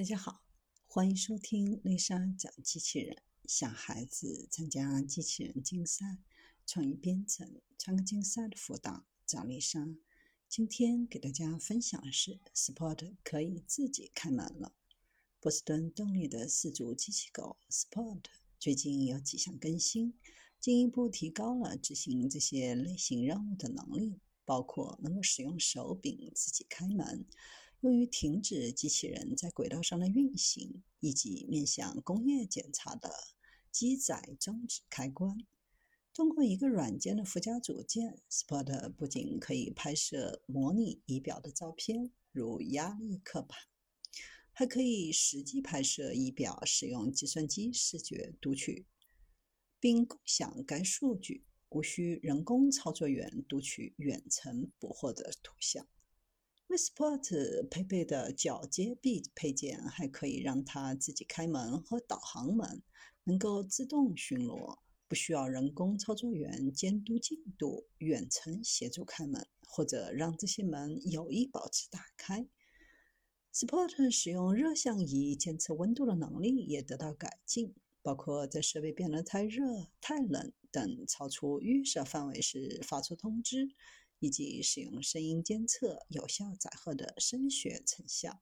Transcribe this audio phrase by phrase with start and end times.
[0.00, 0.40] 大家好，
[0.86, 3.22] 欢迎收听丽莎讲机器人。
[3.44, 6.16] 小孩子参加机器人竞赛、
[6.64, 9.94] 创意编程、创客竞赛的辅导，找丽莎。
[10.48, 14.72] 今天给大家分享的是，Sport 可以自己开门了。
[15.38, 18.22] 波士顿动力的四足机器狗 Sport
[18.58, 20.14] 最近有几项更新，
[20.58, 27.26] 进一步提高了执行这些类型任务的能力，包括能够使用手柄自己开门。
[27.80, 33.10] 用于停止机器人在轨道上的运行，以及面向工业检查的
[33.72, 35.38] 机载终止开关。
[36.12, 43.58] 通过一个软件的附加组件，Spot 不仅可以拍摄模拟仪表的照片，如压力刻盘，
[44.52, 48.84] 还可以实际拍摄仪表，使用计算机视觉读取，
[49.78, 55.88] 并共享该数据，无需人工操作员读取远程捕获的图像。
[56.76, 62.82] Spot 配备的角接臂配件还可以让它自己开门和导航门，
[63.24, 72.46] 能够自动巡逻，不需要人工操作员监督进度，远程协助开门，或者让这些门有意保持打开。
[73.52, 83.70] Sport 使用热像仪监测温度的能力也得到改进，包括在设备变得太热、太冷等超出预设范围时发出通知。
[84.20, 88.40] 以及使用声音监测有效载荷的声学成像，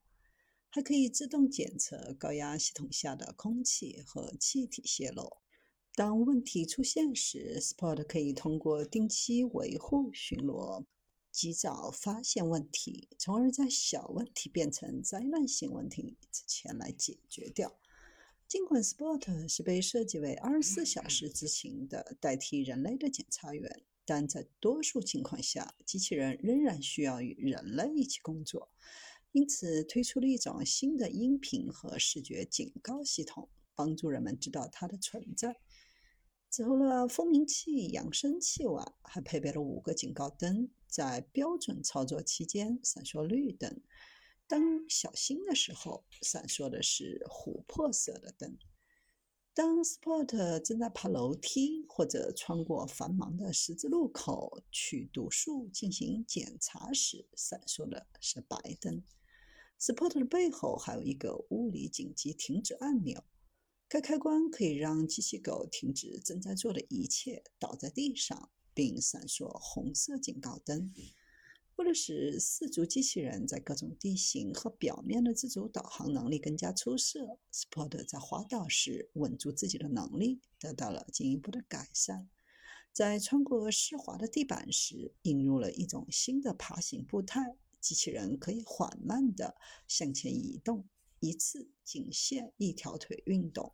[0.68, 5.38] 还可以自动检测高压系统下的空气和气体泄漏。
[5.94, 10.84] 当问题出现时，Spot 可以通过定期维护巡逻，
[11.32, 17.80] 及早发现问题，从而在小问题变成灾难性问题之前来解决掉。
[18.46, 23.82] 尽管 Spot 是被设计为二十四小时执行的，代替人类的检查员。
[24.08, 28.70] 但在多数情况下，机器人仍然需要与人类一起工作，
[29.32, 35.60] 因此推出了一种新的音频和视觉警告系统，帮助人们知道它的存在。
[36.50, 43.82] 除了蜂鸣器扬声器外，还配备了五个警告灯，在标准操作期间闪烁绿灯，
[44.46, 48.56] 当小心的时候闪烁的是琥珀色的灯。
[49.58, 59.02] 当 Sport 正在爬楼梯或者穿过繁忙的十字路口去读数进行检查时，闪烁的是白灯。
[59.80, 63.24] Sport 的背后还有一个物理紧急停止按钮，
[63.88, 70.94] 该开关可以让机器狗停止正在做的一切，倒在地上，并闪烁红色警告灯。
[71.78, 82.28] 为了使四足机器人在各种地形和表面的自主导航能力更加出色，Spot 在滑倒时稳住自己的能力得到了进一步的改善。
[82.92, 89.54] 在穿过湿滑的地板时，引入了一种新的爬行步态，机器人可以缓慢地
[89.86, 90.84] 向前移动，
[91.20, 93.72] 一次仅限一条腿运动，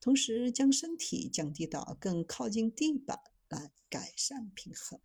[0.00, 4.98] 同时将身体降低到更靠近地板来改善平衡。